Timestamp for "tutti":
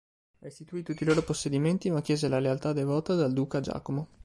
0.81-1.03